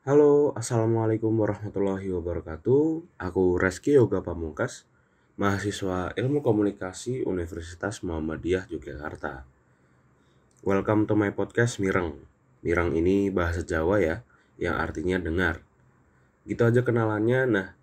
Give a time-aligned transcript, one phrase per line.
[0.00, 3.20] Halo, Assalamualaikum warahmatullahi wabarakatuh.
[3.20, 4.88] Aku Reski Yoga Pamungkas,
[5.36, 9.44] mahasiswa Ilmu Komunikasi Universitas Muhammadiyah Yogyakarta.
[10.64, 12.16] Welcome to my podcast Mireng.
[12.64, 14.24] Mireng ini bahasa Jawa ya,
[14.56, 15.60] yang artinya dengar.
[16.48, 17.44] Gitu aja kenalannya.
[17.44, 17.76] Nah,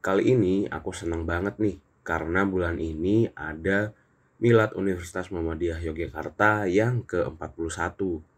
[0.00, 3.92] kali ini aku senang banget nih, karena bulan ini ada
[4.40, 8.31] Milad Universitas Muhammadiyah Yogyakarta yang ke-41.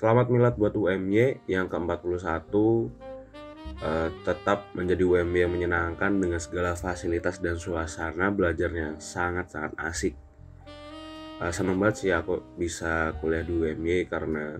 [0.00, 2.24] Selamat milad buat UMY yang ke-41
[2.56, 10.16] uh, tetap menjadi UMY yang menyenangkan dengan segala fasilitas dan suasana belajarnya sangat-sangat asik.
[11.36, 14.56] Uh, seneng banget sih aku bisa kuliah di UMY karena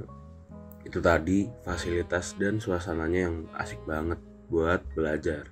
[0.85, 4.21] itu tadi fasilitas dan suasananya yang asik banget
[4.53, 5.49] buat belajar.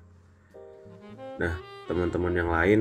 [1.40, 1.56] Nah,
[1.88, 2.80] teman-teman yang lain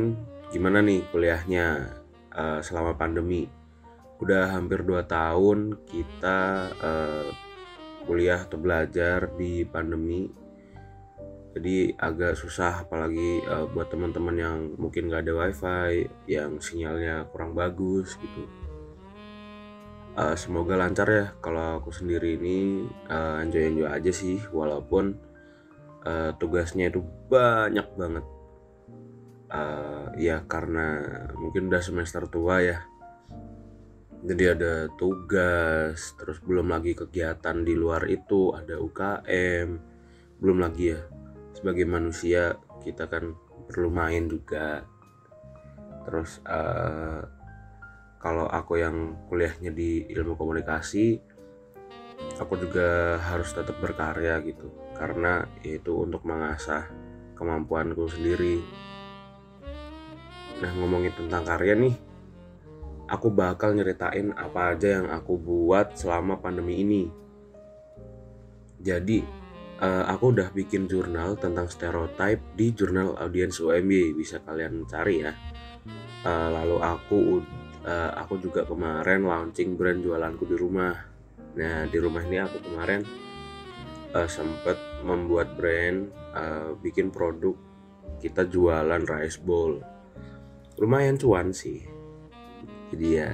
[0.51, 1.87] gimana nih kuliahnya
[2.35, 3.47] uh, selama pandemi?
[4.17, 6.39] Udah hampir 2 tahun kita
[6.81, 7.27] uh,
[8.09, 10.25] kuliah atau belajar di pandemi.
[11.57, 17.57] Jadi agak susah apalagi uh, buat teman-teman yang mungkin gak ada wifi yang sinyalnya kurang
[17.57, 18.45] bagus gitu.
[20.17, 21.25] Uh, semoga lancar ya.
[21.37, 25.17] Kalau aku sendiri ini uh, enjoy enjoy aja sih walaupun
[26.05, 28.25] uh, tugasnya itu banyak banget.
[29.47, 31.05] Uh, ya karena
[31.37, 32.83] mungkin udah semester tua ya
[34.27, 39.67] jadi ada tugas terus belum lagi kegiatan di luar itu ada UKM
[40.43, 41.01] belum lagi ya
[41.57, 42.53] sebagai manusia
[42.85, 43.33] kita kan
[43.67, 44.85] perlu main juga.
[46.07, 47.19] Terus uh,
[48.21, 51.19] kalau aku yang kuliahnya di ilmu komunikasi
[52.39, 54.69] aku juga harus tetap berkarya gitu.
[54.95, 56.87] Karena itu untuk mengasah
[57.33, 58.63] kemampuanku sendiri.
[60.61, 62.06] Nah ngomongin tentang karya nih
[63.07, 67.03] aku bakal nyeritain apa aja yang aku buat selama pandemi ini.
[68.77, 69.23] Jadi,
[69.81, 75.33] uh, aku udah bikin jurnal tentang stereotype di jurnal audiens UMY, bisa kalian cari ya.
[76.27, 77.19] Uh, lalu aku
[77.87, 80.93] uh, aku juga kemarin launching brand jualanku di rumah.
[81.57, 83.01] Nah, di rumah ini aku kemarin
[84.13, 87.57] uh, sempet membuat brand, uh, bikin produk
[88.21, 89.81] kita jualan rice bowl.
[90.77, 91.81] Lumayan cuan sih,
[92.93, 93.29] jadi ya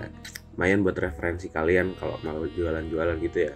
[0.54, 3.54] lumayan buat referensi kalian kalau mau jualan-jualan gitu ya.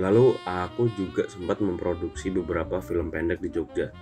[0.00, 3.92] Lalu aku juga sempat memproduksi beberapa film pendek di Jogja.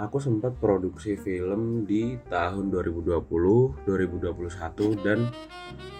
[0.00, 5.28] Aku sempat produksi film di tahun 2020, 2021 dan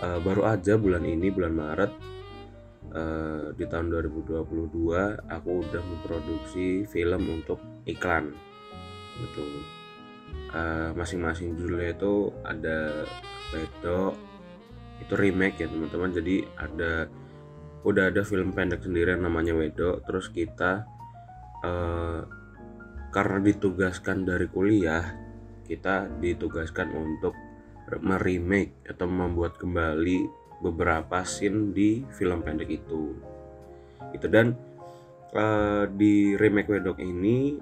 [0.00, 1.92] uh, baru aja bulan ini bulan Maret
[2.96, 8.32] uh, di tahun 2022 aku udah memproduksi film untuk iklan.
[9.20, 9.44] Gitu
[10.52, 13.08] uh, masing-masing judulnya itu ada
[13.52, 14.16] Wedo
[14.98, 16.10] itu remake ya teman-teman.
[16.12, 17.06] Jadi ada
[17.82, 20.00] udah ada film pendek sendiri yang namanya Wedo.
[20.02, 20.88] Terus kita
[21.62, 22.20] uh,
[23.12, 25.04] karena ditugaskan dari kuliah
[25.68, 27.36] kita ditugaskan untuk
[28.00, 30.24] meremake atau membuat kembali
[30.64, 33.12] beberapa scene di film pendek itu.
[34.14, 34.56] Itu dan
[35.34, 37.58] uh, di remake Wedok ini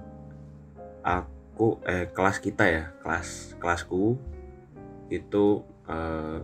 [1.01, 4.21] aku eh kelas kita ya kelas kelasku
[5.11, 6.39] itu uh,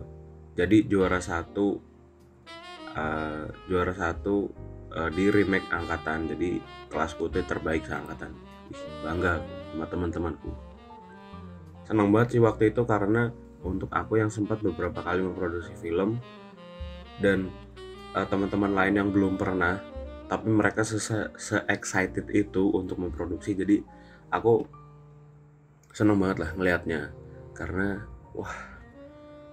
[0.57, 1.79] jadi juara satu
[2.97, 4.51] uh, juara satu
[4.91, 6.27] uh, di remake angkatan.
[6.27, 6.59] Jadi
[6.91, 8.35] kelas putih terbaik seangkatan.
[9.01, 9.39] Bangga
[9.71, 10.51] sama teman-temanku.
[11.87, 13.31] Senang banget sih waktu itu karena
[13.63, 16.19] untuk aku yang sempat beberapa kali memproduksi film
[17.23, 17.47] dan
[18.11, 19.79] uh, teman-teman lain yang belum pernah
[20.27, 20.99] tapi mereka se,
[21.39, 23.55] se excited itu untuk memproduksi.
[23.55, 23.79] Jadi
[24.27, 24.67] aku
[25.95, 27.01] senang banget lah ngelihatnya.
[27.55, 28.03] Karena
[28.35, 28.76] wah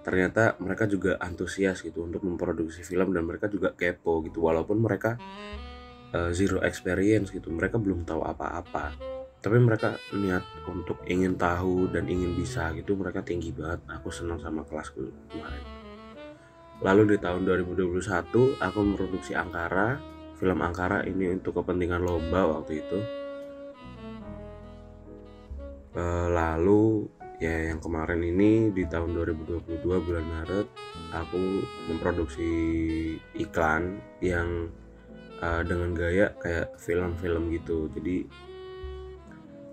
[0.05, 4.45] ternyata mereka juga antusias gitu untuk memproduksi film dan mereka juga kepo gitu.
[4.45, 5.17] Walaupun mereka
[6.13, 8.93] uh, zero experience gitu mereka belum tahu apa-apa.
[9.41, 13.81] Tapi mereka niat untuk ingin tahu dan ingin bisa gitu mereka tinggi banget.
[13.97, 15.01] Aku senang sama kelasku
[15.33, 15.65] kemarin.
[16.85, 19.97] Lalu di tahun 2021 aku memproduksi Angkara
[20.35, 22.99] film Angkara ini untuk kepentingan lomba waktu itu.
[25.95, 30.67] Uh, lalu ya yang kemarin ini di tahun 2022 bulan Maret
[31.11, 31.39] aku
[31.91, 32.49] memproduksi
[33.35, 34.71] iklan yang
[35.43, 37.91] uh, dengan gaya kayak film-film gitu.
[37.91, 38.23] Jadi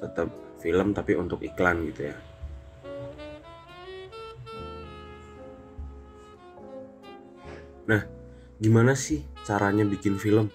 [0.02, 0.28] tetap
[0.58, 2.16] film tapi untuk iklan gitu ya.
[7.86, 8.02] Nah
[8.58, 10.50] gimana sih caranya bikin film?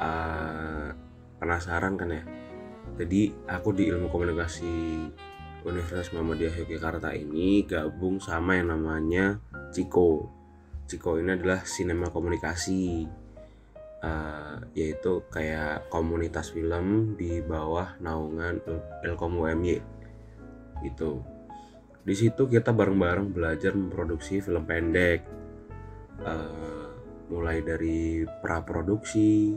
[0.00, 0.90] Uh,
[1.36, 2.24] penasaran kan ya?
[2.96, 4.74] Jadi aku di ilmu komunikasi
[5.62, 9.38] Universitas Muhammadiyah Yogyakarta ini gabung sama yang namanya
[9.70, 10.26] Ciko.
[10.90, 13.06] Ciko ini adalah sinema komunikasi
[14.02, 18.58] uh, yaitu kayak komunitas film di bawah naungan
[19.06, 19.78] Ilkom UMY
[20.82, 21.22] itu
[22.02, 25.22] di situ kita bareng-bareng belajar memproduksi film pendek
[26.26, 26.90] uh,
[27.30, 29.54] mulai dari pra produksi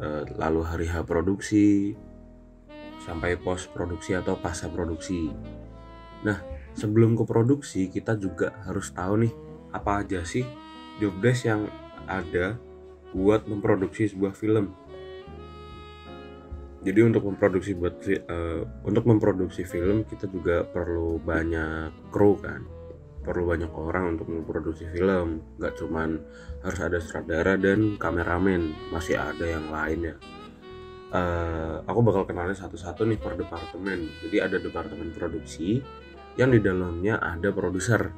[0.00, 1.92] uh, lalu hari H produksi
[3.02, 5.28] sampai post produksi atau pasca produksi
[6.22, 6.38] nah
[6.78, 9.32] sebelum ke produksi kita juga harus tahu nih
[9.74, 10.46] apa aja sih
[11.00, 11.66] job desk yang
[12.06, 12.60] ada
[13.12, 14.72] buat memproduksi sebuah film.
[16.82, 17.94] Jadi untuk memproduksi buat
[18.26, 22.66] uh, untuk memproduksi film kita juga perlu banyak kru kan,
[23.22, 25.46] perlu banyak orang untuk memproduksi film.
[25.62, 26.18] Gak cuman
[26.66, 30.18] harus ada sutradara dan kameramen, masih ada yang lainnya.
[31.12, 34.08] Uh, aku bakal kenalin satu-satu nih per departemen.
[34.24, 35.84] Jadi ada departemen produksi
[36.40, 38.08] yang di dalamnya ada produser,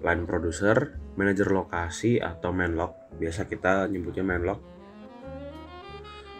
[0.00, 4.74] line produser, manajer lokasi atau menlok biasa kita nyebutnya menlok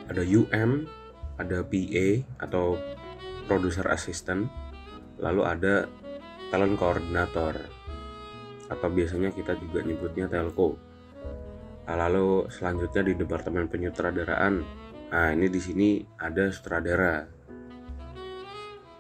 [0.04, 0.84] ada UM
[1.40, 2.08] ada PA
[2.44, 2.76] atau
[3.48, 4.46] producer assistant.
[5.18, 5.74] Lalu ada
[6.52, 7.56] talent coordinator.
[8.68, 10.76] Atau biasanya kita juga nyebutnya telco.
[11.84, 14.64] Lalu selanjutnya di departemen penyutradaraan
[15.08, 15.88] nah ini di sini
[16.20, 17.26] ada sutradara.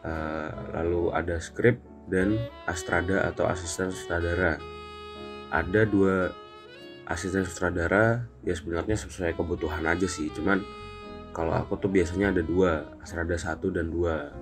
[0.04, 1.80] Uh, lalu ada skrip
[2.12, 2.36] dan
[2.68, 4.60] astrada atau asisten sutradara.
[5.48, 6.28] Ada dua
[7.08, 10.64] asisten sutradara ya sebenarnya sesuai kebutuhan aja sih cuman
[11.36, 14.32] kalau aku tuh biasanya ada dua astrada satu dan dua.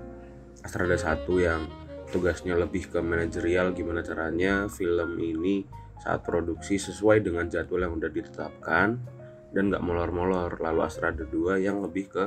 [0.62, 1.66] Astrada satu yang
[2.14, 5.66] tugasnya lebih ke manajerial gimana caranya film ini
[5.98, 9.00] saat produksi sesuai dengan jadwal yang udah ditetapkan
[9.52, 12.24] dan nggak molor-molor lalu astrada dua yang lebih ke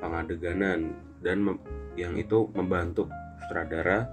[0.00, 0.92] pengadeganan
[1.24, 1.56] dan
[1.96, 3.08] yang itu membantu
[3.44, 4.04] sutradara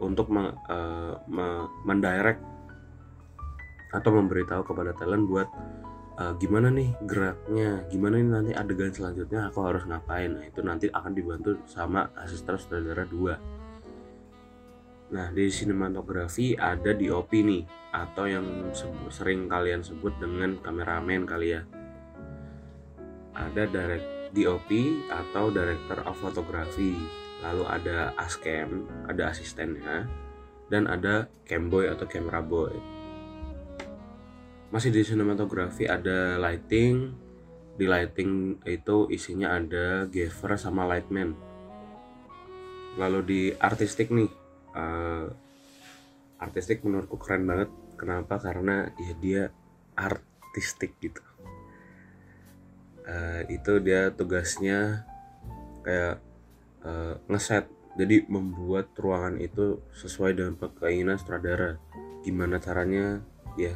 [0.00, 2.40] untuk me, uh, me, mendirect
[3.90, 5.48] atau memberitahu kepada talent buat
[6.20, 10.30] uh, gimana nih geraknya, gimana nih nanti adegan selanjutnya aku harus ngapain.
[10.30, 13.34] Nah, itu nanti akan dibantu sama asisten sutradara dua.
[15.10, 18.46] Nah, di sinematografi ada DOP nih atau yang
[19.10, 21.62] sering kalian sebut dengan kameramen kali ya.
[23.34, 24.70] Ada direct DOP
[25.10, 26.94] atau Director of Photography.
[27.42, 30.06] Lalu ada ASCAM, ada asistennya,
[30.70, 33.00] dan ada Camboy atau Camera Boy
[34.70, 37.10] masih di sinematografi ada lighting
[37.74, 41.34] di lighting itu isinya ada gaver sama lightman
[42.94, 44.30] lalu di artistik nih
[44.74, 45.26] uh,
[46.40, 47.70] artistik menurutku keren banget.
[47.96, 48.40] Kenapa?
[48.40, 49.42] Karena ya dia
[49.96, 51.20] artistik gitu.
[53.04, 55.04] Uh, itu dia tugasnya
[55.84, 56.22] kayak
[56.84, 57.68] uh, ngeset.
[57.98, 61.76] Jadi membuat ruangan itu sesuai dengan keinginan sutradara.
[62.22, 63.20] Gimana caranya?
[63.58, 63.74] Ya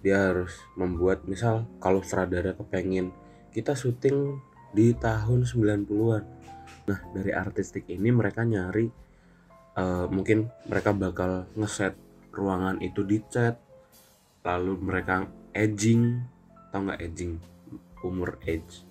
[0.00, 3.12] dia harus membuat misal kalau sutradara kepengen
[3.52, 4.40] kita syuting
[4.72, 6.24] di tahun 90-an
[6.88, 8.88] nah dari artistik ini mereka nyari
[9.80, 11.96] uh, mungkin mereka bakal ngeset
[12.36, 13.56] ruangan itu dicat
[14.44, 15.24] lalu mereka
[15.56, 16.20] edging
[16.68, 17.40] atau nggak edging?
[18.04, 18.84] Umur edge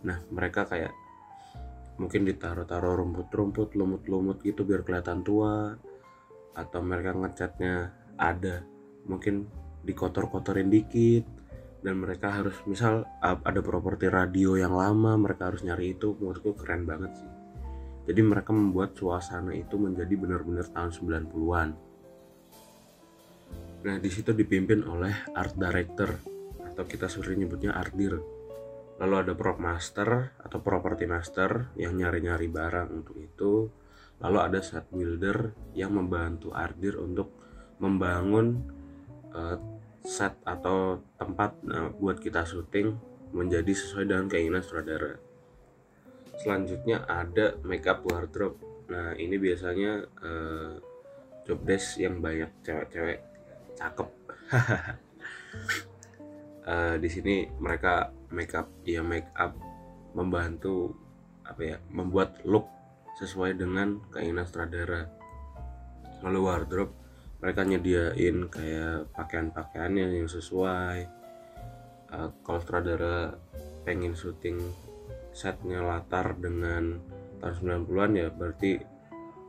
[0.00, 0.96] nah mereka kayak
[2.00, 5.76] mungkin ditaruh-taruh rumput-rumput lumut-lumut gitu biar kelihatan tua
[6.56, 8.64] atau mereka ngecatnya ada.
[9.04, 9.44] Mungkin
[9.84, 11.28] dikotor-kotorin dikit
[11.84, 16.16] dan mereka harus misal ada properti radio yang lama mereka harus nyari itu.
[16.16, 17.39] Menurutku keren banget sih
[18.10, 21.68] jadi mereka membuat suasana itu menjadi benar-benar tahun 90-an
[23.86, 26.18] nah di situ dipimpin oleh art director
[26.66, 28.18] atau kita sering nyebutnya art dir
[29.00, 33.52] lalu ada prop master atau property master yang nyari-nyari barang untuk itu.
[34.20, 37.32] Lalu ada set builder yang membantu ardir untuk
[37.80, 38.60] membangun
[39.32, 39.56] uh,
[40.04, 42.92] set atau tempat nah, buat kita syuting
[43.32, 45.16] menjadi sesuai dengan keinginan sutradara.
[46.40, 48.56] Selanjutnya ada makeup wardrobe.
[48.88, 50.72] Nah ini biasanya uh,
[51.44, 53.20] job desk yang banyak cewek-cewek
[53.76, 54.08] cakep.
[56.64, 59.52] uh, di sini mereka makeup ya makeup
[60.16, 60.96] membantu
[61.44, 62.66] apa ya membuat look
[63.20, 65.12] sesuai dengan keinginan sutradara.
[66.24, 66.96] Lalu wardrobe
[67.40, 70.98] mereka nyediain kayak pakaian-pakaiannya yang sesuai
[72.16, 73.36] uh, kalau sutradara
[73.84, 74.60] pengen syuting
[75.30, 76.98] setnya latar dengan
[77.40, 78.70] tahun 90-an ya berarti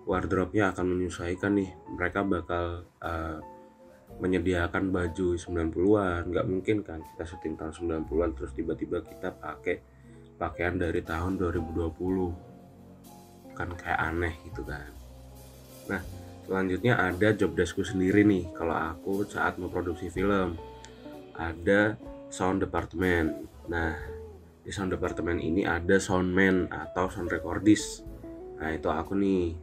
[0.06, 1.70] wardrobe-nya akan menyesuaikan nih.
[1.98, 3.38] Mereka bakal uh,
[4.20, 9.82] menyediakan baju 90-an nggak mungkin kan kita syuting tahun 90-an terus tiba-tiba kita pakai
[10.36, 14.90] pakaian dari tahun 2020 kan kayak aneh gitu kan.
[15.90, 16.02] Nah
[16.46, 18.50] selanjutnya ada job deskku sendiri nih.
[18.54, 20.58] Kalau aku saat memproduksi film
[21.38, 21.98] ada
[22.30, 23.48] sound department.
[23.70, 24.21] Nah
[24.62, 28.06] di sound department ini ada soundman atau sound recordist.
[28.62, 29.58] Nah itu aku nih.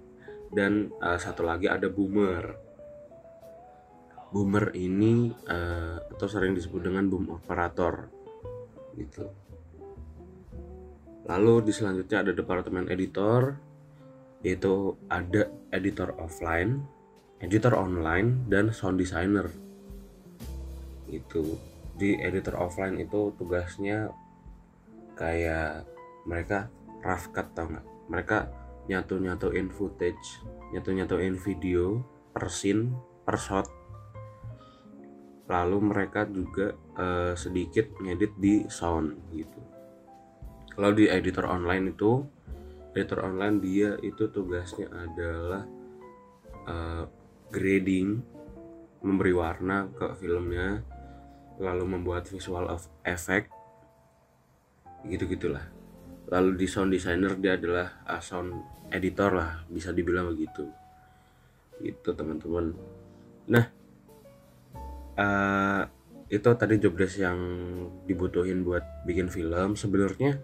[0.49, 2.57] Dan uh, satu lagi ada boomer.
[4.33, 8.11] Boomer ini uh, atau sering disebut dengan boom operator
[8.99, 9.29] gitu.
[11.29, 13.57] Lalu di selanjutnya ada departemen editor
[14.39, 16.79] yaitu ada editor offline
[17.39, 19.47] editor online dan sound designer.
[21.07, 21.59] Itu
[21.99, 24.11] di editor offline itu tugasnya
[25.19, 25.83] kayak
[26.25, 26.71] mereka
[27.03, 27.87] rough cut tau nggak?
[28.09, 28.39] Mereka
[28.89, 30.41] nyatu nyatuin footage
[30.73, 32.01] nyatu nyatuin video
[32.33, 32.95] per scene
[33.27, 33.67] per shot.
[35.49, 39.61] Lalu mereka juga uh, sedikit ngedit di sound gitu.
[40.73, 42.23] Kalau di editor online itu
[42.93, 45.65] editor online dia itu tugasnya adalah
[46.69, 47.05] uh,
[47.49, 48.21] grading
[49.01, 50.83] memberi warna ke filmnya
[51.59, 53.51] lalu membuat visual of effect
[55.07, 55.63] gitu gitulah
[56.29, 58.53] lalu di sound designer dia adalah uh, sound
[58.93, 60.69] editor lah bisa dibilang begitu.
[61.81, 62.77] Itu teman-teman.
[63.49, 63.65] Nah
[65.17, 65.83] uh,
[66.29, 67.39] itu tadi job desk yang
[68.05, 69.77] dibutuhin buat bikin film.
[69.77, 70.37] Sebenarnya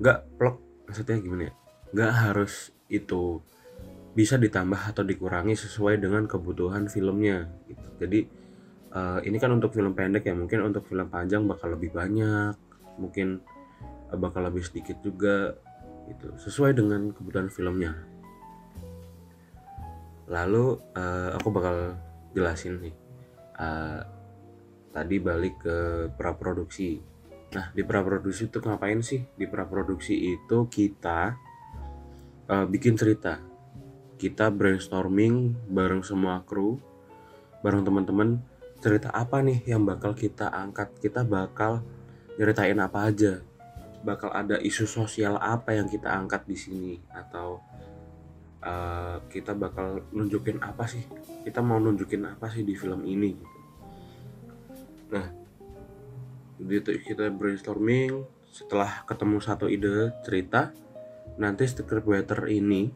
[0.00, 0.56] nggak plok
[0.88, 1.52] maksudnya gimana ya?
[1.92, 2.52] Nggak harus
[2.92, 3.40] itu
[4.12, 7.88] bisa ditambah atau dikurangi sesuai dengan kebutuhan filmnya gitu.
[7.96, 8.28] jadi
[8.92, 10.36] uh, ini kan untuk film pendek ya.
[10.36, 12.52] Mungkin untuk film panjang bakal lebih banyak.
[13.00, 13.40] Mungkin
[14.16, 15.56] bakal lebih sedikit juga
[16.10, 17.94] itu sesuai dengan kebutuhan filmnya.
[20.28, 21.96] Lalu uh, aku bakal
[22.32, 22.94] jelasin nih.
[23.56, 24.00] Uh,
[24.92, 27.00] tadi balik ke praproduksi.
[27.52, 29.24] Nah di praproduksi itu ngapain sih?
[29.36, 31.36] Di praproduksi itu kita
[32.48, 33.40] uh, bikin cerita.
[34.16, 36.78] Kita brainstorming bareng semua kru
[37.62, 38.42] bareng teman-teman
[38.82, 40.90] cerita apa nih yang bakal kita angkat?
[40.98, 41.82] Kita bakal
[42.38, 43.42] nyeritain apa aja
[44.02, 46.94] bakal ada isu sosial apa yang kita angkat di sini?
[47.10, 47.62] Atau
[48.62, 51.02] uh, kita bakal nunjukin apa sih?
[51.42, 53.32] Kita mau nunjukin apa sih di film ini?
[53.34, 53.60] Gitu
[55.12, 55.28] nah
[56.62, 58.24] itu kita brainstorming.
[58.52, 60.72] Setelah ketemu satu ide cerita
[61.40, 62.92] nanti scriptwriter ini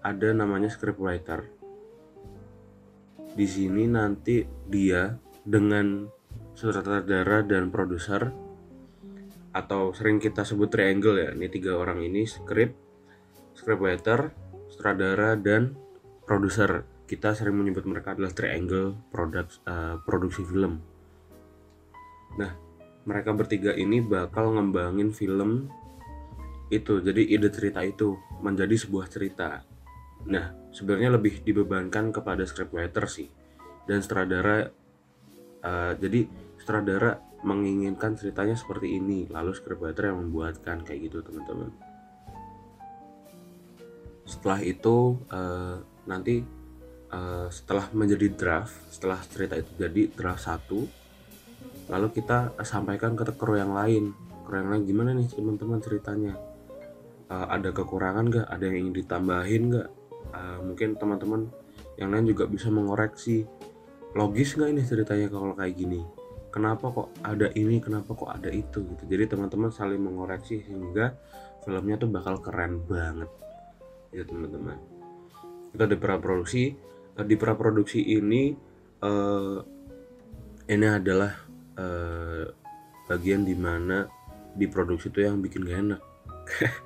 [0.00, 1.48] ada namanya scriptwriter.
[3.34, 6.08] Di sini nanti dia dengan
[6.54, 8.43] sutradara dan produser
[9.54, 11.30] atau sering kita sebut triangle ya.
[11.30, 12.74] Ini tiga orang ini script
[13.54, 14.34] scriptwriter
[14.66, 15.78] sutradara dan
[16.26, 16.82] produser.
[17.06, 20.82] Kita sering menyebut mereka adalah triangle produk uh, produksi film.
[22.34, 22.52] Nah
[23.06, 25.70] mereka bertiga ini bakal ngembangin film
[26.72, 29.62] itu jadi ide cerita itu menjadi sebuah cerita.
[30.26, 33.30] Nah sebenarnya lebih dibebankan kepada scriptwriter sih
[33.84, 34.72] dan sutradara
[35.62, 36.26] uh, jadi
[36.58, 41.70] sutradara menginginkan ceritanya seperti ini lalu scriptwriter yang membuatkan kayak gitu teman-teman.
[44.24, 45.76] Setelah itu uh,
[46.08, 46.40] nanti
[47.12, 50.88] uh, setelah menjadi draft setelah cerita itu jadi draft satu
[51.92, 54.16] lalu kita sampaikan ke kru yang lain.
[54.48, 56.34] Kru yang lain gimana nih teman-teman ceritanya?
[57.28, 59.88] Uh, ada kekurangan gak ada yang ingin ditambahin gak
[60.32, 61.48] uh, mungkin teman-teman
[62.00, 63.44] yang lain juga bisa mengoreksi.
[64.14, 66.13] Logis nggak ini ceritanya kalau kayak gini
[66.54, 69.02] kenapa kok ada ini kenapa kok ada itu gitu.
[69.10, 71.18] Jadi teman-teman saling mengoreksi sehingga
[71.66, 73.26] filmnya tuh bakal keren banget.
[74.14, 74.78] Ya teman-teman.
[75.74, 76.70] Kita di praproduksi
[77.18, 78.54] eh, di praproduksi ini
[79.02, 79.58] uh,
[80.70, 81.34] ini adalah
[81.74, 82.46] uh,
[83.10, 84.06] bagian di mana
[84.54, 86.02] di produksi itu yang bikin gak enak.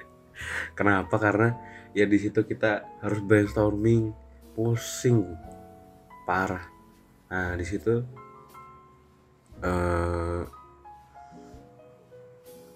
[0.79, 1.21] Kenapa?
[1.21, 1.53] Karena
[1.93, 4.17] ya di situ kita harus brainstorming.
[4.57, 5.29] Pusing.
[6.25, 6.65] Parah.
[7.29, 8.28] Nah di situ
[9.63, 10.43] uh,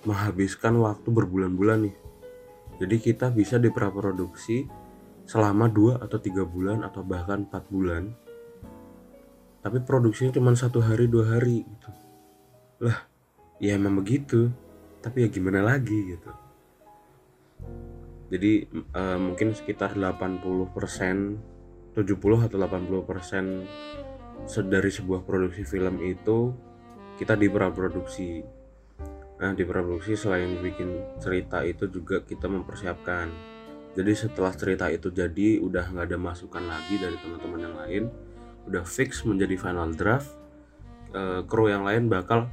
[0.03, 1.97] menghabiskan waktu berbulan-bulan nih.
[2.83, 4.67] Jadi kita bisa dipraproduksi
[5.23, 8.11] selama 2 atau tiga bulan atau bahkan 4 bulan.
[9.63, 11.91] Tapi produksinya cuma satu hari dua hari gitu.
[12.83, 13.07] Lah,
[13.63, 14.51] ya emang begitu.
[14.99, 16.31] Tapi ya gimana lagi gitu.
[18.35, 20.43] Jadi uh, mungkin sekitar 80%
[21.93, 26.51] 70 atau 80% dari sebuah produksi film itu
[27.17, 28.43] kita di praproduksi
[29.43, 33.27] nah di praproduksi selain bikin cerita itu juga kita mempersiapkan
[33.93, 38.05] jadi setelah cerita itu jadi udah nggak ada masukan lagi dari teman-teman yang lain
[38.71, 40.31] udah fix menjadi final draft
[41.13, 42.47] uh, kru yang lain bakal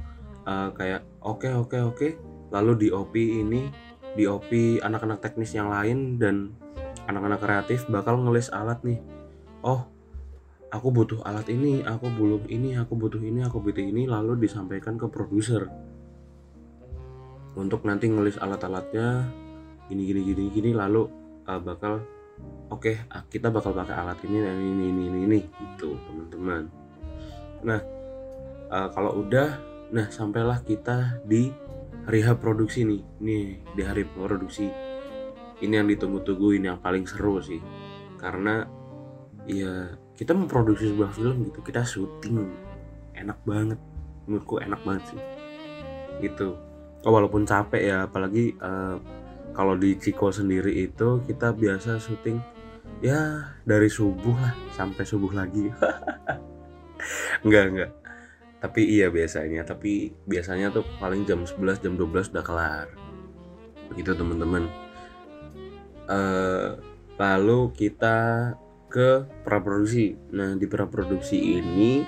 [0.44, 2.10] uh, kayak oke okay, oke okay, oke okay.
[2.50, 3.70] lalu di OP ini
[4.18, 6.50] DOP anak-anak teknis yang lain dan
[7.06, 8.98] anak-anak kreatif bakal ngelis alat nih
[9.62, 9.86] oh
[10.70, 14.94] aku butuh alat ini aku butuh ini aku butuh ini aku butuh ini lalu disampaikan
[14.96, 15.66] ke produser.
[17.58, 19.26] Untuk nanti ngelis alat-alatnya
[19.90, 21.10] gini gini gini gini lalu
[21.50, 22.06] uh, bakal
[22.70, 22.96] oke okay,
[23.26, 26.62] kita bakal pakai alat ini dan ini ini ini ini gitu teman-teman.
[27.66, 27.80] Nah
[28.70, 29.58] uh, kalau udah
[29.90, 31.50] nah sampailah kita di
[32.06, 34.70] hari produksi nih nih di hari produksi.
[35.60, 37.60] Ini yang ditunggu-tunggu ini yang paling seru sih.
[38.16, 38.64] Karena
[39.44, 42.44] ya kita memproduksi sebuah film gitu kita syuting.
[43.16, 43.80] Enak banget.
[44.28, 45.20] Menurutku enak banget sih.
[46.20, 46.60] Gitu.
[47.08, 49.00] Oh, walaupun capek ya apalagi uh,
[49.56, 52.36] kalau di Ciko sendiri itu kita biasa syuting
[53.00, 55.72] ya dari subuh lah sampai subuh lagi.
[57.48, 57.90] Enggak enggak.
[58.60, 59.64] Tapi iya biasanya.
[59.64, 62.92] Tapi biasanya tuh paling jam 11 jam 12 udah kelar.
[63.88, 64.68] Begitu teman-teman.
[66.04, 66.76] Uh,
[67.16, 68.52] lalu kita
[68.90, 70.18] ke praproduksi.
[70.34, 72.02] Nah di praproduksi ini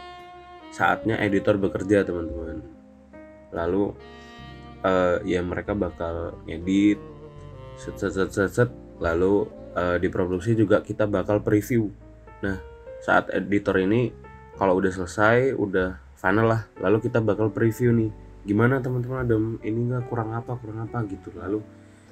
[0.74, 2.58] saatnya editor bekerja teman-teman.
[3.54, 3.94] Lalu
[4.82, 6.98] uh, ya mereka bakal edit
[7.78, 8.70] set set set set, set.
[8.98, 9.46] Lalu
[9.78, 11.86] uh, di produksi juga kita bakal preview.
[12.42, 12.58] Nah
[12.98, 14.10] saat editor ini
[14.58, 18.10] kalau udah selesai udah final lah lalu kita bakal preview nih.
[18.42, 21.30] Gimana teman-teman ada ini nggak kurang apa kurang apa gitu.
[21.38, 21.62] Lalu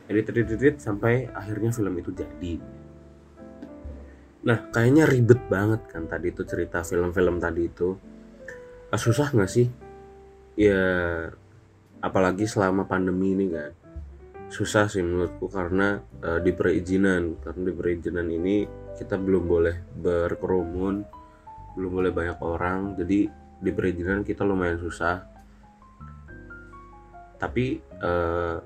[0.06, 2.79] edit edit edit sampai akhirnya film itu jadi
[4.40, 7.97] nah kayaknya ribet banget kan tadi itu cerita film-film tadi itu.
[8.90, 9.68] Ah, susah nggak sih?
[10.56, 10.85] Ya
[12.00, 13.73] apalagi selama pandemi ini kan.
[14.50, 17.38] Susah sih menurutku karena uh, di perizinan.
[17.38, 18.66] Karena di perizinan ini
[18.99, 21.20] kita belum boleh berkerumun
[21.78, 22.99] belum boleh banyak orang.
[22.99, 23.30] Jadi
[23.61, 25.23] di perizinan kita lumayan susah.
[27.38, 28.56] Tapi uh,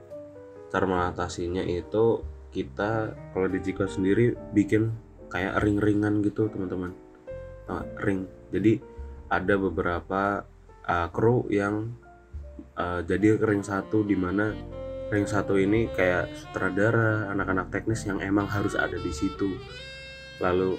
[0.73, 4.91] cara mengatasinya itu kita kalau di Jiko sendiri bikin
[5.35, 6.95] kayak ring-ringan gitu teman-teman.
[7.67, 8.31] Uh, ring.
[8.55, 8.79] Jadi
[9.27, 10.47] ada beberapa
[10.87, 11.91] uh, kru yang
[12.79, 14.55] uh, jadi ring satu di mana
[15.11, 19.59] ring satu ini kayak sutradara anak-anak teknis yang emang harus ada di situ.
[20.39, 20.79] Lalu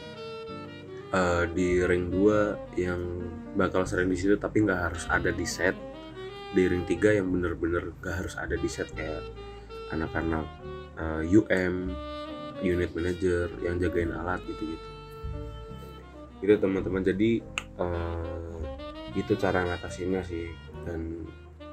[1.12, 3.01] uh, di ring 2 yang
[3.60, 5.75] bakal sering di situ tapi nggak harus ada di set.
[6.56, 9.19] Di ring 3 yang bener-bener nggak harus ada di set kayak
[9.91, 10.47] anak-anak
[10.95, 11.91] uh, UM
[12.63, 14.87] unit manager yang jagain alat gitu-gitu.
[16.43, 17.41] Itu teman-teman jadi
[17.79, 18.59] uh,
[19.15, 20.51] itu cara ngatasinnya sih.
[20.85, 21.25] Dan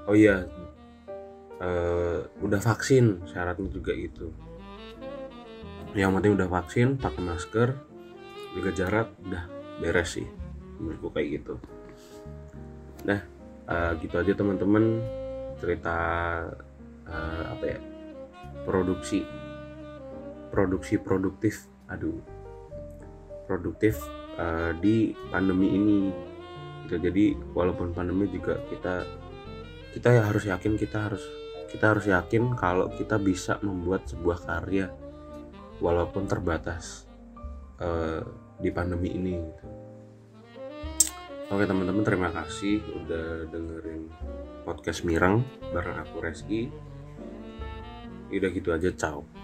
[0.09, 0.47] oh iya
[1.63, 4.33] uh, udah vaksin syaratnya juga itu.
[5.93, 7.69] Yang penting udah vaksin pakai masker
[8.53, 9.45] jaga jarak udah
[9.81, 10.27] beres sih
[10.81, 11.55] menurutku kayak gitu.
[13.05, 13.21] Nah
[13.69, 15.01] uh, gitu aja teman-teman
[15.61, 15.97] cerita
[17.07, 17.79] uh, apa ya
[18.67, 19.23] produksi
[20.53, 22.21] produksi produktif aduh
[23.49, 23.99] produktif
[24.37, 25.99] uh, di pandemi ini
[26.87, 29.09] gitu jadi walaupun pandemi juga kita
[29.97, 31.25] kita ya harus yakin kita harus
[31.73, 34.93] kita harus yakin kalau kita bisa membuat sebuah karya
[35.81, 37.09] walaupun terbatas
[37.81, 38.21] uh,
[38.61, 39.65] di pandemi ini gitu.
[41.53, 44.09] Oke teman-teman terima kasih udah dengerin
[44.65, 46.73] podcast Mirang bareng aku Reski.
[48.33, 49.42] Udah gitu aja, ciao.